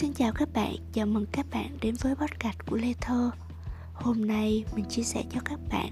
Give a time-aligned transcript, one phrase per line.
[0.00, 3.30] Xin chào các bạn, chào mừng các bạn đến với podcast của Lê Thơ.
[3.94, 5.90] Hôm nay mình chia sẻ cho các bạn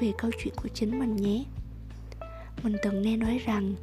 [0.00, 1.44] về câu chuyện của chính mình nhé.
[2.62, 3.74] Mình từng nghe nói rằng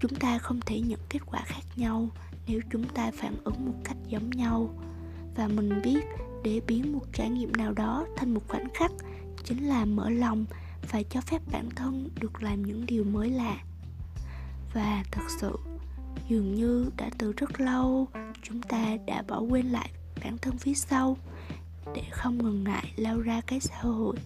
[0.00, 2.08] Chúng ta không thể nhận kết quả khác nhau
[2.46, 4.70] nếu chúng ta phản ứng một cách giống nhau.
[5.34, 6.04] Và mình biết
[6.44, 8.90] để biến một trải nghiệm nào đó thành một khoảnh khắc
[9.44, 10.44] Chính là mở lòng
[10.90, 13.56] và cho phép bản thân được làm những điều mới lạ.
[14.74, 15.58] Và thật sự
[16.28, 18.08] dường như đã từ rất lâu
[18.42, 19.90] chúng ta đã bỏ quên lại
[20.24, 21.16] bản thân phía sau,
[21.94, 24.16] để không ngừng ngại lao ra cái xã hội,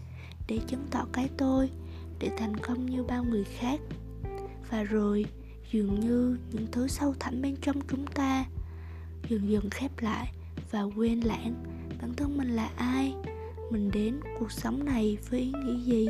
[0.48, 1.70] để chứng tỏ cái tôi,
[2.18, 3.80] để thành công như bao người khác.
[4.70, 5.26] Và rồi,
[5.72, 8.44] dường như những thứ sâu thẳm bên trong chúng ta
[9.28, 10.32] dần dần khép lại
[10.70, 11.54] và quên lãng
[12.00, 13.14] bản thân mình là ai,
[13.70, 16.08] mình đến cuộc sống này với ý nghĩ gì.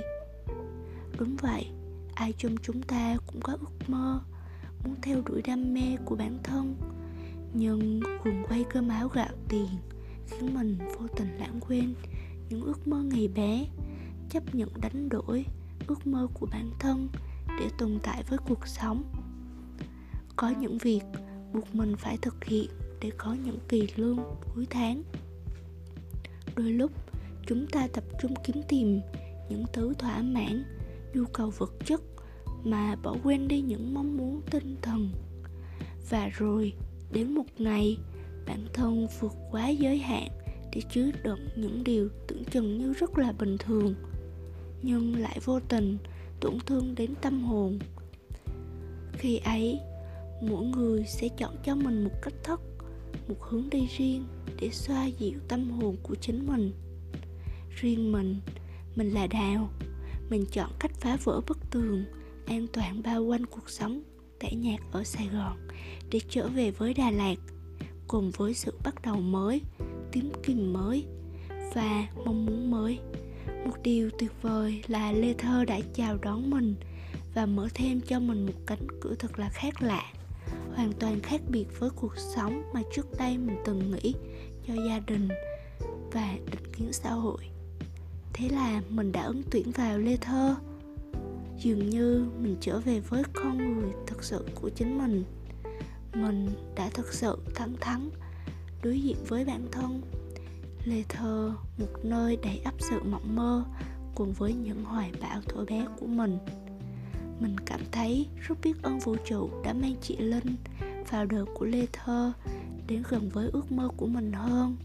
[1.19, 1.67] Đúng vậy,
[2.15, 4.21] ai trong chúng ta cũng có ước mơ
[4.85, 6.77] muốn theo đuổi đam mê của bản thân.
[7.53, 9.69] Nhưng cuồng quay cơm áo gạo tiền,
[10.27, 11.95] khiến mình vô tình lãng quên
[12.49, 13.67] những ước mơ ngày bé,
[14.31, 15.45] chấp nhận đánh đổi
[15.87, 17.09] ước mơ của bản thân
[17.59, 19.03] để tồn tại với cuộc sống.
[20.37, 21.03] Có những việc
[21.53, 22.71] buộc mình phải thực hiện
[23.01, 24.19] để có những kỳ lương
[24.55, 25.03] cuối tháng.
[26.57, 26.91] Đôi lúc,
[27.47, 29.01] chúng ta tập trung kiếm tìm
[29.51, 30.65] những thứ thỏa mãn,
[31.15, 32.01] nhu cầu vật chất
[32.65, 35.11] mà bỏ quên đi những mong muốn tinh thần.
[36.11, 36.73] Và rồi,
[37.13, 37.99] đến một ngày,
[38.47, 40.29] bản thân vượt quá giới hạn
[40.75, 43.95] để chứa đựng những điều tưởng chừng như rất là bình thường,
[44.83, 45.99] nhưng lại vô tình
[46.41, 47.79] tổn thương đến tâm hồn.
[49.13, 49.81] Khi ấy,
[50.43, 52.61] mỗi người sẽ chọn cho mình một cách thức,
[53.29, 54.25] một hướng đi riêng
[54.61, 56.73] để xoa dịu tâm hồn của chính mình.
[57.71, 58.41] Riêng mình
[58.97, 59.71] mình là đào,
[60.31, 62.05] mình chọn cách phá vỡ bức tường
[62.47, 64.03] an toàn bao quanh cuộc sống
[64.39, 65.69] tẻ nhạt ở Sài Gòn
[66.11, 67.35] để trở về với Đà Lạt
[68.09, 69.61] cùng với sự bắt đầu mới,
[70.13, 71.05] tím kim mới
[71.75, 72.99] và mong muốn mới.
[73.67, 76.75] Một điều tuyệt vời là Lê Thơ đã chào đón mình
[77.35, 80.13] và mở thêm cho mình một cánh cửa thật là khác lạ
[80.75, 84.15] hoàn toàn khác biệt với cuộc sống mà trước đây mình từng nghĩ
[84.67, 85.29] cho gia đình
[86.13, 87.41] và định kiến xã hội
[88.33, 90.57] thế là mình đã ứng tuyển vào lê thơ
[91.63, 95.25] dường như mình trở về với con người thực sự của chính mình.
[96.15, 98.11] Mình đã thực sự thẳng thắn
[98.83, 100.01] đối diện với bản thân,
[100.85, 103.65] lê thơ một nơi đầy ắp sự mộng mơ
[104.15, 106.39] cùng với những hoài bão thổi bé của mình.
[107.41, 110.57] Mình cảm thấy rất biết ơn vũ trụ đã mang chị linh
[111.11, 112.33] vào đời của lê thơ
[112.87, 114.77] đến gần với ước mơ của mình hơn.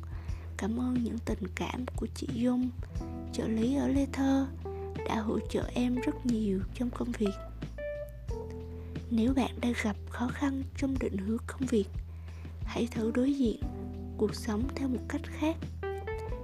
[0.57, 2.69] Cảm ơn những tình cảm của chị dung
[3.33, 4.47] trợ lý ở lê thơ
[5.05, 7.33] đã hỗ trợ em rất nhiều trong công việc.
[9.09, 11.85] Nếu bạn đang gặp khó khăn trong định hướng công việc,
[12.63, 13.59] hãy thử đối diện
[14.17, 15.55] cuộc sống theo một cách khác.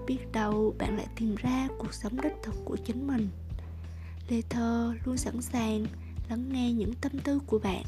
[0.08, 3.30] Biết đâu bạn lại tìm ra cuộc sống đích thực của chính mình.
[4.30, 5.86] Lê thơ luôn sẵn sàng
[6.30, 7.84] lắng nghe những tâm tư của bạn.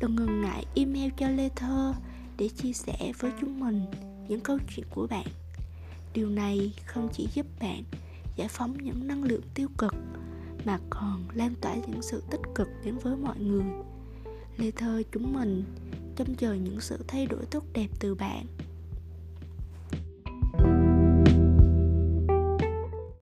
[0.00, 1.94] Đừng ngần ngại email cho lê thơ
[2.38, 3.84] để chia sẻ với chúng mình
[4.28, 5.26] những câu chuyện của bạn.
[6.14, 7.82] Điều này không chỉ giúp bạn
[8.36, 9.94] giải phóng những năng lượng tiêu cực
[10.64, 13.64] mà còn lan tỏa những sự tích cực đến với mọi người.
[14.56, 15.64] Lê thơ chúng mình
[16.16, 18.46] trông chờ những sự thay đổi tốt đẹp từ bạn.